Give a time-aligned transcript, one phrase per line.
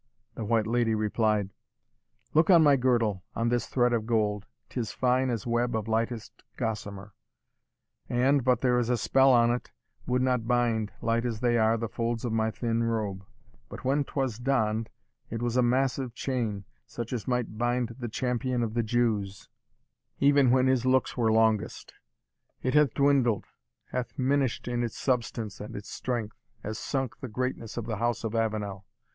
[0.33, 1.51] The White Lady replied,
[2.33, 6.41] "Look on my girdle on this thread of gold 'Tis fine as web of lightest
[6.57, 7.13] gossamer.
[8.09, 9.69] And, but there is a spell on't,
[10.07, 13.23] would not bind, Light as they are, the folds of my thin robe.
[13.69, 14.89] But when 'twas donn'd,
[15.29, 19.49] it was a massive chain, Such as might bind the champion of the Jews,
[20.17, 21.93] Even when his looks were longest
[22.63, 23.45] it hath dwindled,
[23.91, 28.23] Hath minish'd in its substance and its strength, As sunk the greatness of the House
[28.23, 28.87] of Avenel.